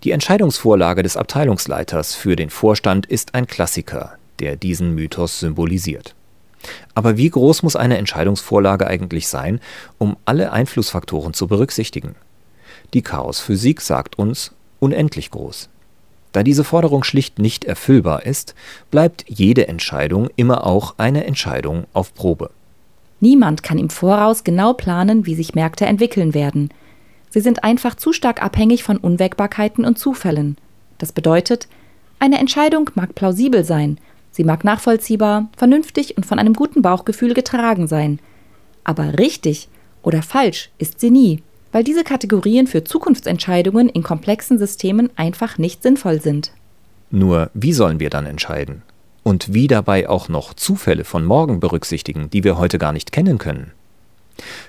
Die 0.03 0.11
Entscheidungsvorlage 0.11 1.03
des 1.03 1.17
Abteilungsleiters 1.17 2.15
für 2.15 2.37
den 2.37 2.49
Vorstand 2.49 3.05
ist 3.05 3.35
ein 3.35 3.47
Klassiker, 3.47 4.13
der 4.39 4.55
diesen 4.55 4.95
Mythos 4.95 5.39
symbolisiert. 5.39 6.15
Aber 6.93 7.17
wie 7.17 7.29
groß 7.29 7.63
muss 7.63 7.75
eine 7.75 7.97
Entscheidungsvorlage 7.97 8.87
eigentlich 8.87 9.27
sein, 9.27 9.59
um 9.97 10.17
alle 10.25 10.51
Einflussfaktoren 10.51 11.33
zu 11.33 11.47
berücksichtigen? 11.47 12.15
Die 12.93 13.01
Chaosphysik 13.01 13.81
sagt 13.81 14.17
uns, 14.17 14.51
unendlich 14.79 15.31
groß. 15.31 15.69
Da 16.31 16.43
diese 16.43 16.65
Forderung 16.65 17.03
schlicht 17.03 17.39
nicht 17.39 17.63
erfüllbar 17.63 18.25
ist, 18.25 18.55
bleibt 18.91 19.23
jede 19.27 19.67
Entscheidung 19.67 20.29
immer 20.35 20.67
auch 20.67 20.95
eine 20.97 21.23
Entscheidung 21.25 21.85
auf 21.93 22.13
Probe. 22.13 22.49
Niemand 23.21 23.63
kann 23.63 23.77
im 23.77 23.89
Voraus 23.89 24.43
genau 24.43 24.73
planen, 24.73 25.25
wie 25.25 25.35
sich 25.35 25.55
Märkte 25.55 25.85
entwickeln 25.85 26.33
werden. 26.33 26.69
Sie 27.29 27.39
sind 27.39 27.63
einfach 27.63 27.95
zu 27.95 28.11
stark 28.11 28.43
abhängig 28.43 28.83
von 28.83 28.97
Unwägbarkeiten 28.97 29.85
und 29.85 29.97
Zufällen. 29.97 30.57
Das 30.97 31.11
bedeutet, 31.11 31.67
eine 32.19 32.37
Entscheidung 32.39 32.89
mag 32.95 33.15
plausibel 33.15 33.63
sein, 33.63 33.97
sie 34.35 34.43
mag 34.43 34.63
nachvollziehbar, 34.63 35.49
vernünftig 35.57 36.17
und 36.17 36.25
von 36.25 36.39
einem 36.39 36.53
guten 36.53 36.81
Bauchgefühl 36.81 37.33
getragen 37.33 37.87
sein. 37.87 38.19
Aber 38.83 39.17
richtig 39.17 39.67
oder 40.03 40.21
falsch 40.21 40.69
ist 40.77 40.99
sie 40.99 41.11
nie 41.11 41.41
weil 41.75 41.83
diese 41.83 42.05
Kategorien 42.05 42.67
für 42.67 42.85
Zukunftsentscheidungen 42.85 43.89
in 43.89 44.01
komplexen 44.01 44.57
Systemen 44.57 45.09
einfach 45.17 45.57
nicht 45.57 45.83
sinnvoll 45.83 46.21
sind. 46.21 46.53
Nur 47.11 47.49
wie 47.53 47.73
sollen 47.73 47.99
wir 47.99 48.09
dann 48.09 48.25
entscheiden? 48.25 48.81
Und 49.23 49.53
wie 49.53 49.67
dabei 49.67 50.07
auch 50.07 50.29
noch 50.29 50.53
Zufälle 50.53 51.03
von 51.03 51.25
morgen 51.25 51.59
berücksichtigen, 51.59 52.29
die 52.29 52.45
wir 52.45 52.57
heute 52.57 52.77
gar 52.77 52.93
nicht 52.93 53.11
kennen 53.11 53.39
können? 53.39 53.73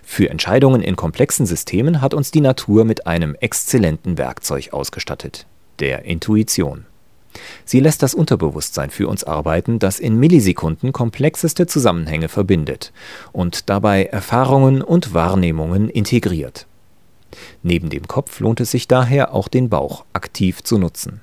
Für 0.02 0.30
Entscheidungen 0.30 0.82
in 0.82 0.96
komplexen 0.96 1.46
Systemen 1.46 2.00
hat 2.00 2.12
uns 2.12 2.32
die 2.32 2.40
Natur 2.40 2.84
mit 2.84 3.06
einem 3.06 3.36
exzellenten 3.36 4.18
Werkzeug 4.18 4.72
ausgestattet, 4.72 5.46
der 5.78 6.06
Intuition. 6.06 6.86
Sie 7.64 7.80
lässt 7.80 8.02
das 8.02 8.14
Unterbewusstsein 8.14 8.90
für 8.90 9.08
uns 9.08 9.24
arbeiten, 9.24 9.78
das 9.78 9.98
in 9.98 10.18
Millisekunden 10.18 10.92
komplexeste 10.92 11.66
Zusammenhänge 11.66 12.28
verbindet 12.28 12.92
und 13.32 13.68
dabei 13.68 14.04
Erfahrungen 14.04 14.82
und 14.82 15.14
Wahrnehmungen 15.14 15.88
integriert. 15.88 16.66
Neben 17.62 17.90
dem 17.90 18.06
Kopf 18.06 18.40
lohnt 18.40 18.60
es 18.60 18.70
sich 18.70 18.88
daher 18.88 19.34
auch 19.34 19.48
den 19.48 19.68
Bauch 19.68 20.04
aktiv 20.12 20.62
zu 20.62 20.78
nutzen. 20.78 21.20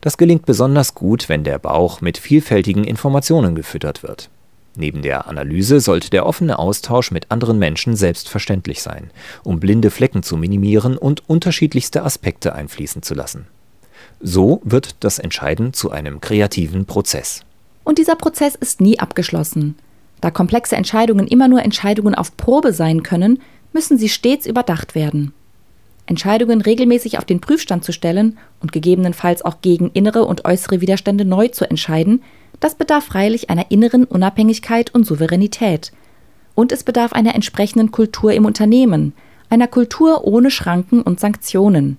Das 0.00 0.16
gelingt 0.16 0.46
besonders 0.46 0.94
gut, 0.94 1.28
wenn 1.28 1.44
der 1.44 1.58
Bauch 1.58 2.00
mit 2.00 2.18
vielfältigen 2.18 2.84
Informationen 2.84 3.54
gefüttert 3.54 4.02
wird. 4.02 4.30
Neben 4.76 5.02
der 5.02 5.28
Analyse 5.28 5.78
sollte 5.78 6.10
der 6.10 6.26
offene 6.26 6.58
Austausch 6.58 7.12
mit 7.12 7.30
anderen 7.30 7.58
Menschen 7.58 7.94
selbstverständlich 7.94 8.82
sein, 8.82 9.10
um 9.44 9.60
blinde 9.60 9.90
Flecken 9.90 10.24
zu 10.24 10.36
minimieren 10.36 10.98
und 10.98 11.28
unterschiedlichste 11.28 12.02
Aspekte 12.02 12.54
einfließen 12.54 13.02
zu 13.02 13.14
lassen. 13.14 13.46
So 14.20 14.60
wird 14.64 14.96
das 15.00 15.18
Entscheiden 15.18 15.72
zu 15.72 15.90
einem 15.90 16.20
kreativen 16.20 16.86
Prozess. 16.86 17.42
Und 17.84 17.98
dieser 17.98 18.16
Prozess 18.16 18.54
ist 18.54 18.80
nie 18.80 18.98
abgeschlossen. 18.98 19.76
Da 20.20 20.30
komplexe 20.30 20.76
Entscheidungen 20.76 21.26
immer 21.26 21.48
nur 21.48 21.62
Entscheidungen 21.62 22.14
auf 22.14 22.36
Probe 22.36 22.72
sein 22.72 23.02
können, 23.02 23.40
müssen 23.72 23.98
sie 23.98 24.08
stets 24.08 24.46
überdacht 24.46 24.94
werden. 24.94 25.34
Entscheidungen 26.06 26.60
regelmäßig 26.60 27.18
auf 27.18 27.24
den 27.24 27.40
Prüfstand 27.40 27.84
zu 27.84 27.92
stellen 27.92 28.38
und 28.60 28.72
gegebenenfalls 28.72 29.42
auch 29.42 29.60
gegen 29.62 29.90
innere 29.90 30.24
und 30.24 30.44
äußere 30.44 30.80
Widerstände 30.80 31.24
neu 31.24 31.48
zu 31.48 31.68
entscheiden, 31.68 32.22
das 32.60 32.74
bedarf 32.74 33.04
freilich 33.04 33.50
einer 33.50 33.70
inneren 33.70 34.04
Unabhängigkeit 34.04 34.94
und 34.94 35.06
Souveränität. 35.06 35.92
Und 36.54 36.72
es 36.72 36.84
bedarf 36.84 37.12
einer 37.12 37.34
entsprechenden 37.34 37.90
Kultur 37.90 38.32
im 38.32 38.44
Unternehmen, 38.44 39.12
einer 39.50 39.66
Kultur 39.66 40.24
ohne 40.24 40.50
Schranken 40.50 41.02
und 41.02 41.20
Sanktionen. 41.20 41.98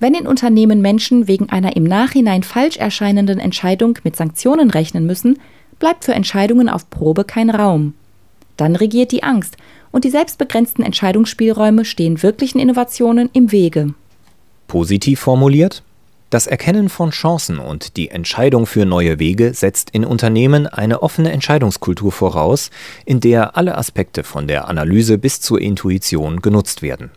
Wenn 0.00 0.14
in 0.14 0.26
Unternehmen 0.26 0.80
Menschen 0.80 1.26
wegen 1.26 1.48
einer 1.50 1.74
im 1.76 1.84
Nachhinein 1.84 2.44
falsch 2.44 2.76
erscheinenden 2.76 3.40
Entscheidung 3.40 3.98
mit 4.04 4.14
Sanktionen 4.14 4.70
rechnen 4.70 5.06
müssen, 5.06 5.38
bleibt 5.78 6.04
für 6.04 6.14
Entscheidungen 6.14 6.68
auf 6.68 6.88
Probe 6.90 7.24
kein 7.24 7.50
Raum. 7.50 7.94
Dann 8.56 8.76
regiert 8.76 9.12
die 9.12 9.22
Angst 9.22 9.56
und 9.90 10.04
die 10.04 10.10
selbstbegrenzten 10.10 10.84
Entscheidungsspielräume 10.84 11.84
stehen 11.84 12.22
wirklichen 12.22 12.58
Innovationen 12.58 13.30
im 13.32 13.50
Wege. 13.52 13.94
Positiv 14.66 15.20
formuliert? 15.20 15.82
Das 16.30 16.46
Erkennen 16.46 16.90
von 16.90 17.10
Chancen 17.10 17.58
und 17.58 17.96
die 17.96 18.10
Entscheidung 18.10 18.66
für 18.66 18.84
neue 18.84 19.18
Wege 19.18 19.54
setzt 19.54 19.90
in 19.90 20.04
Unternehmen 20.04 20.66
eine 20.66 21.02
offene 21.02 21.32
Entscheidungskultur 21.32 22.12
voraus, 22.12 22.70
in 23.06 23.20
der 23.20 23.56
alle 23.56 23.78
Aspekte 23.78 24.24
von 24.24 24.46
der 24.46 24.68
Analyse 24.68 25.16
bis 25.16 25.40
zur 25.40 25.58
Intuition 25.58 26.42
genutzt 26.42 26.82
werden. 26.82 27.10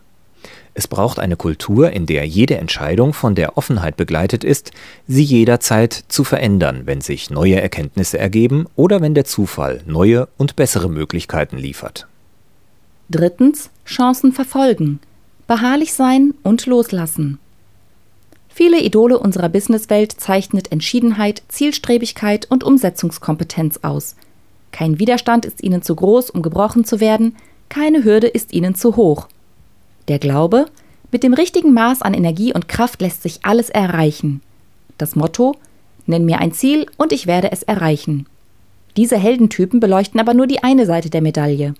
Es 0.73 0.87
braucht 0.87 1.19
eine 1.19 1.35
Kultur, 1.35 1.91
in 1.91 2.05
der 2.05 2.25
jede 2.25 2.57
Entscheidung 2.57 3.13
von 3.13 3.35
der 3.35 3.57
Offenheit 3.57 3.97
begleitet 3.97 4.43
ist, 4.43 4.71
sie 5.07 5.23
jederzeit 5.23 6.05
zu 6.07 6.23
verändern, 6.23 6.83
wenn 6.85 7.01
sich 7.01 7.29
neue 7.29 7.59
Erkenntnisse 7.61 8.17
ergeben 8.17 8.67
oder 8.75 9.01
wenn 9.01 9.13
der 9.13 9.25
Zufall 9.25 9.81
neue 9.85 10.29
und 10.37 10.55
bessere 10.55 10.89
Möglichkeiten 10.89 11.57
liefert. 11.57 12.07
Drittens 13.09 13.69
Chancen 13.85 14.31
verfolgen, 14.31 14.99
beharrlich 15.45 15.93
sein 15.93 16.33
und 16.43 16.65
loslassen. 16.65 17.39
Viele 18.47 18.81
Idole 18.81 19.19
unserer 19.19 19.49
Businesswelt 19.49 20.13
zeichnet 20.13 20.71
Entschiedenheit, 20.71 21.43
Zielstrebigkeit 21.49 22.49
und 22.49 22.63
Umsetzungskompetenz 22.63 23.79
aus. 23.81 24.15
Kein 24.71 24.99
Widerstand 24.99 25.45
ist 25.45 25.61
ihnen 25.61 25.81
zu 25.81 25.95
groß, 25.95 26.29
um 26.29 26.41
gebrochen 26.41 26.85
zu 26.85 27.01
werden, 27.01 27.35
keine 27.67 28.05
Hürde 28.05 28.27
ist 28.27 28.53
ihnen 28.53 28.75
zu 28.75 28.95
hoch. 28.95 29.27
Der 30.07 30.19
Glaube, 30.19 30.65
mit 31.11 31.23
dem 31.23 31.33
richtigen 31.33 31.73
Maß 31.73 32.01
an 32.01 32.13
Energie 32.13 32.53
und 32.53 32.67
Kraft 32.67 33.01
lässt 33.01 33.21
sich 33.23 33.39
alles 33.43 33.69
erreichen. 33.69 34.41
Das 34.97 35.15
Motto, 35.15 35.55
nenn 36.05 36.25
mir 36.25 36.39
ein 36.39 36.53
Ziel 36.53 36.85
und 36.97 37.11
ich 37.11 37.27
werde 37.27 37.51
es 37.51 37.63
erreichen. 37.63 38.27
Diese 38.97 39.17
Heldentypen 39.17 39.79
beleuchten 39.79 40.19
aber 40.19 40.33
nur 40.33 40.47
die 40.47 40.63
eine 40.63 40.85
Seite 40.85 41.09
der 41.09 41.21
Medaille. 41.21 41.73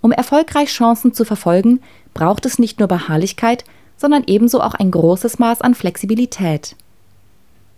Um 0.00 0.12
erfolgreich 0.12 0.68
Chancen 0.68 1.12
zu 1.14 1.24
verfolgen, 1.24 1.80
braucht 2.14 2.46
es 2.46 2.58
nicht 2.58 2.78
nur 2.78 2.88
Beharrlichkeit, 2.88 3.64
sondern 3.96 4.24
ebenso 4.26 4.60
auch 4.60 4.74
ein 4.74 4.90
großes 4.90 5.38
Maß 5.38 5.62
an 5.62 5.74
Flexibilität. 5.74 6.76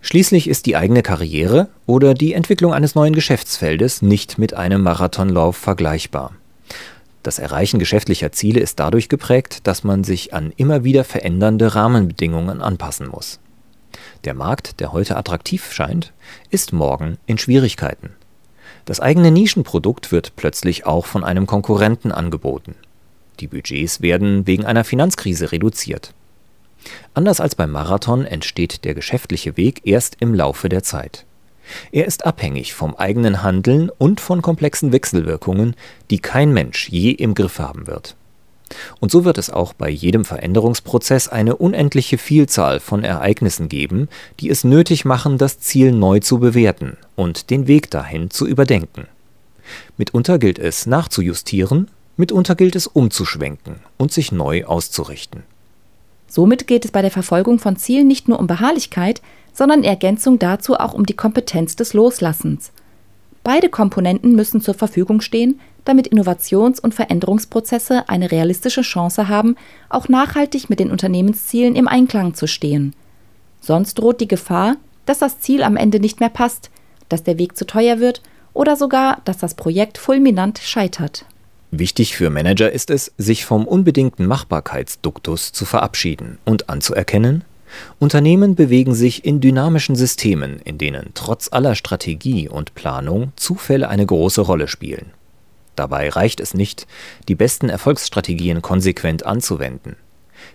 Schließlich 0.00 0.48
ist 0.48 0.66
die 0.66 0.76
eigene 0.76 1.02
Karriere 1.02 1.68
oder 1.86 2.14
die 2.14 2.32
Entwicklung 2.32 2.72
eines 2.72 2.94
neuen 2.94 3.14
Geschäftsfeldes 3.14 4.02
nicht 4.02 4.38
mit 4.38 4.54
einem 4.54 4.82
Marathonlauf 4.82 5.56
vergleichbar. 5.56 6.32
Das 7.22 7.38
Erreichen 7.38 7.78
geschäftlicher 7.78 8.32
Ziele 8.32 8.60
ist 8.60 8.78
dadurch 8.78 9.08
geprägt, 9.08 9.66
dass 9.66 9.84
man 9.84 10.04
sich 10.04 10.34
an 10.34 10.52
immer 10.56 10.84
wieder 10.84 11.04
verändernde 11.04 11.74
Rahmenbedingungen 11.74 12.62
anpassen 12.62 13.08
muss. 13.08 13.40
Der 14.24 14.34
Markt, 14.34 14.80
der 14.80 14.92
heute 14.92 15.16
attraktiv 15.16 15.72
scheint, 15.72 16.12
ist 16.50 16.72
morgen 16.72 17.18
in 17.26 17.38
Schwierigkeiten. 17.38 18.10
Das 18.84 19.00
eigene 19.00 19.30
Nischenprodukt 19.30 20.12
wird 20.12 20.36
plötzlich 20.36 20.86
auch 20.86 21.06
von 21.06 21.24
einem 21.24 21.46
Konkurrenten 21.46 22.12
angeboten. 22.12 22.74
Die 23.40 23.46
Budgets 23.46 24.00
werden 24.00 24.46
wegen 24.46 24.64
einer 24.64 24.84
Finanzkrise 24.84 25.52
reduziert. 25.52 26.14
Anders 27.14 27.40
als 27.40 27.54
beim 27.54 27.70
Marathon 27.70 28.24
entsteht 28.24 28.84
der 28.84 28.94
geschäftliche 28.94 29.56
Weg 29.56 29.82
erst 29.84 30.16
im 30.20 30.34
Laufe 30.34 30.68
der 30.68 30.82
Zeit. 30.82 31.26
Er 31.92 32.06
ist 32.06 32.26
abhängig 32.26 32.74
vom 32.74 32.94
eigenen 32.94 33.42
Handeln 33.42 33.90
und 33.90 34.20
von 34.20 34.42
komplexen 34.42 34.92
Wechselwirkungen, 34.92 35.74
die 36.10 36.18
kein 36.18 36.52
Mensch 36.52 36.88
je 36.88 37.10
im 37.10 37.34
Griff 37.34 37.58
haben 37.58 37.86
wird. 37.86 38.16
Und 39.00 39.10
so 39.10 39.24
wird 39.24 39.38
es 39.38 39.50
auch 39.50 39.72
bei 39.72 39.88
jedem 39.88 40.24
Veränderungsprozess 40.24 41.28
eine 41.28 41.56
unendliche 41.56 42.18
Vielzahl 42.18 42.80
von 42.80 43.04
Ereignissen 43.04 43.68
geben, 43.68 44.08
die 44.40 44.50
es 44.50 44.64
nötig 44.64 45.04
machen, 45.04 45.38
das 45.38 45.58
Ziel 45.58 45.92
neu 45.92 46.20
zu 46.20 46.38
bewerten 46.38 46.96
und 47.16 47.50
den 47.50 47.66
Weg 47.66 47.90
dahin 47.90 48.30
zu 48.30 48.46
überdenken. 48.46 49.06
Mitunter 49.96 50.38
gilt 50.38 50.58
es 50.58 50.86
nachzujustieren, 50.86 51.88
mitunter 52.16 52.54
gilt 52.54 52.76
es 52.76 52.86
umzuschwenken 52.86 53.76
und 53.96 54.12
sich 54.12 54.32
neu 54.32 54.64
auszurichten. 54.64 55.42
Somit 56.26 56.66
geht 56.66 56.84
es 56.84 56.90
bei 56.90 57.00
der 57.00 57.10
Verfolgung 57.10 57.58
von 57.58 57.76
Zielen 57.76 58.06
nicht 58.06 58.28
nur 58.28 58.38
um 58.38 58.46
Beharrlichkeit, 58.46 59.22
sondern 59.58 59.80
in 59.80 59.90
Ergänzung 59.90 60.38
dazu 60.38 60.76
auch 60.76 60.94
um 60.94 61.04
die 61.04 61.16
Kompetenz 61.16 61.74
des 61.74 61.92
Loslassens. 61.92 62.70
Beide 63.42 63.68
Komponenten 63.68 64.36
müssen 64.36 64.60
zur 64.60 64.74
Verfügung 64.74 65.20
stehen, 65.20 65.58
damit 65.84 66.06
Innovations- 66.06 66.78
und 66.78 66.94
Veränderungsprozesse 66.94 68.08
eine 68.08 68.30
realistische 68.30 68.82
Chance 68.82 69.26
haben, 69.26 69.56
auch 69.88 70.08
nachhaltig 70.08 70.70
mit 70.70 70.78
den 70.78 70.92
Unternehmenszielen 70.92 71.74
im 71.74 71.88
Einklang 71.88 72.34
zu 72.34 72.46
stehen. 72.46 72.94
Sonst 73.60 73.94
droht 73.94 74.20
die 74.20 74.28
Gefahr, 74.28 74.76
dass 75.06 75.18
das 75.18 75.40
Ziel 75.40 75.64
am 75.64 75.76
Ende 75.76 75.98
nicht 75.98 76.20
mehr 76.20 76.28
passt, 76.28 76.70
dass 77.08 77.24
der 77.24 77.38
Weg 77.38 77.56
zu 77.56 77.66
teuer 77.66 77.98
wird 77.98 78.22
oder 78.52 78.76
sogar, 78.76 79.22
dass 79.24 79.38
das 79.38 79.54
Projekt 79.54 79.98
fulminant 79.98 80.60
scheitert. 80.62 81.24
Wichtig 81.72 82.16
für 82.16 82.30
Manager 82.30 82.70
ist 82.70 82.90
es, 82.90 83.12
sich 83.18 83.44
vom 83.44 83.66
unbedingten 83.66 84.24
Machbarkeitsduktus 84.24 85.50
zu 85.50 85.64
verabschieden 85.64 86.38
und 86.44 86.70
anzuerkennen, 86.70 87.42
Unternehmen 87.98 88.54
bewegen 88.54 88.94
sich 88.94 89.24
in 89.24 89.40
dynamischen 89.40 89.96
Systemen, 89.96 90.60
in 90.64 90.78
denen 90.78 91.10
trotz 91.14 91.48
aller 91.52 91.74
Strategie 91.74 92.48
und 92.48 92.74
Planung 92.74 93.32
Zufälle 93.36 93.88
eine 93.88 94.06
große 94.06 94.40
Rolle 94.40 94.68
spielen. 94.68 95.12
Dabei 95.76 96.08
reicht 96.08 96.40
es 96.40 96.54
nicht, 96.54 96.86
die 97.28 97.34
besten 97.34 97.68
Erfolgsstrategien 97.68 98.62
konsequent 98.62 99.24
anzuwenden. 99.24 99.96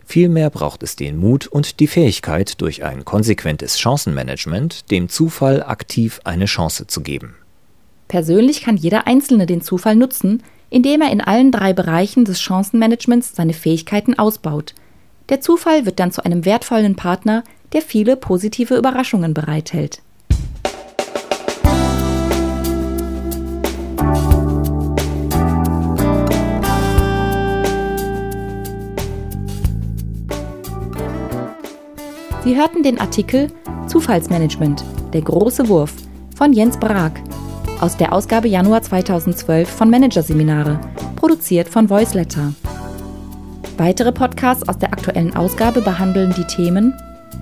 Vielmehr 0.05 0.49
braucht 0.49 0.83
es 0.83 0.95
den 0.95 1.17
Mut 1.17 1.47
und 1.47 1.79
die 1.79 1.87
Fähigkeit, 1.87 2.61
durch 2.61 2.83
ein 2.83 3.05
konsequentes 3.05 3.79
Chancenmanagement 3.79 4.91
dem 4.91 5.09
Zufall 5.09 5.63
aktiv 5.63 6.19
eine 6.23 6.45
Chance 6.45 6.87
zu 6.87 7.01
geben. 7.01 7.35
Persönlich 8.07 8.61
kann 8.61 8.77
jeder 8.77 9.07
Einzelne 9.07 9.45
den 9.45 9.61
Zufall 9.61 9.95
nutzen, 9.95 10.43
indem 10.69 11.01
er 11.01 11.11
in 11.11 11.21
allen 11.21 11.51
drei 11.51 11.73
Bereichen 11.73 12.25
des 12.25 12.41
Chancenmanagements 12.41 13.35
seine 13.35 13.53
Fähigkeiten 13.53 14.17
ausbaut. 14.17 14.73
Der 15.29 15.39
Zufall 15.39 15.85
wird 15.85 15.99
dann 15.99 16.11
zu 16.11 16.23
einem 16.25 16.45
wertvollen 16.45 16.95
Partner, 16.95 17.43
der 17.71 17.81
viele 17.81 18.15
positive 18.15 18.75
Überraschungen 18.75 19.33
bereithält. 19.33 20.01
Sie 32.43 32.57
hörten 32.57 32.83
den 32.83 32.99
Artikel 32.99 33.47
Zufallsmanagement, 33.87 34.83
der 35.13 35.21
große 35.21 35.69
Wurf 35.69 35.93
von 36.35 36.51
Jens 36.51 36.77
Brag 36.77 37.21
aus 37.79 37.95
der 37.95 38.11
Ausgabe 38.11 38.49
Januar 38.49 38.81
2012 38.81 39.69
von 39.69 39.89
Managerseminare, 39.89 40.79
produziert 41.15 41.69
von 41.69 41.89
Voiceletter. 41.89 42.53
Weitere 43.77 44.11
Podcasts 44.11 44.67
aus 44.69 44.77
der 44.77 44.93
aktuellen 44.93 45.35
Ausgabe 45.35 45.81
behandeln 45.81 46.31
die 46.37 46.45
Themen 46.45 46.93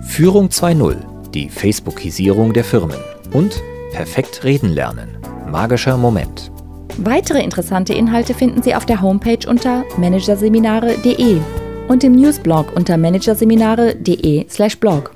Führung 0.02 0.48
2.0, 0.48 0.96
die 1.30 1.50
Facebookisierung 1.50 2.54
der 2.54 2.64
Firmen 2.64 2.96
und 3.32 3.62
Perfekt 3.92 4.42
reden 4.42 4.70
lernen, 4.70 5.18
magischer 5.50 5.98
Moment. 5.98 6.50
Weitere 6.96 7.42
interessante 7.42 7.92
Inhalte 7.92 8.32
finden 8.32 8.62
Sie 8.62 8.74
auf 8.74 8.86
der 8.86 9.02
Homepage 9.02 9.46
unter 9.46 9.84
managerseminare.de 9.98 11.36
und 11.88 12.04
im 12.04 12.12
Newsblog 12.12 12.74
unter 12.74 12.96
managerseminare.de/blog. 12.96 15.10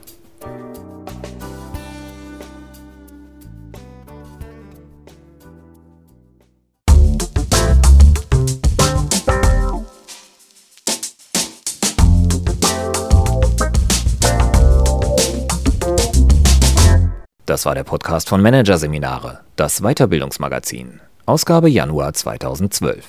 Das 17.57 17.64
war 17.64 17.75
der 17.75 17.85
Podcast 17.85 18.29
von 18.29 18.42
Managerseminare, 18.42 19.40
das 19.57 19.81
Weiterbildungsmagazin, 19.81 21.01
Ausgabe 21.25 21.71
Januar 21.71 22.12
2012. 22.12 23.07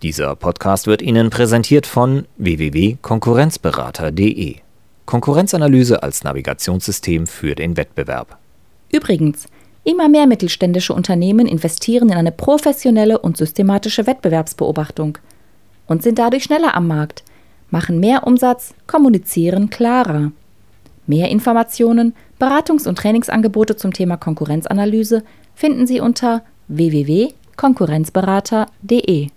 Dieser 0.00 0.34
Podcast 0.36 0.86
wird 0.86 1.02
Ihnen 1.02 1.28
präsentiert 1.28 1.86
von 1.86 2.24
www.konkurrenzberater.de. 2.38 4.56
Konkurrenzanalyse 5.04 6.02
als 6.02 6.24
Navigationssystem 6.24 7.26
für 7.26 7.54
den 7.54 7.76
Wettbewerb. 7.76 8.38
Übrigens, 8.90 9.48
immer 9.82 10.08
mehr 10.08 10.26
mittelständische 10.26 10.94
Unternehmen 10.94 11.46
investieren 11.46 12.08
in 12.08 12.16
eine 12.16 12.32
professionelle 12.32 13.18
und 13.18 13.36
systematische 13.36 14.06
Wettbewerbsbeobachtung 14.06 15.18
und 15.88 16.02
sind 16.02 16.18
dadurch 16.18 16.44
schneller 16.44 16.74
am 16.74 16.86
Markt, 16.86 17.22
machen 17.68 18.00
mehr 18.00 18.26
Umsatz, 18.26 18.72
kommunizieren 18.86 19.68
klarer. 19.68 20.32
Mehr 21.06 21.28
Informationen, 21.28 22.14
Beratungs- 22.40 22.88
und 22.88 22.98
Trainingsangebote 22.98 23.76
zum 23.76 23.92
Thema 23.92 24.16
Konkurrenzanalyse 24.16 25.22
finden 25.54 25.86
Sie 25.86 26.00
unter 26.00 26.42
www.konkurrenzberater.de. 26.68 29.28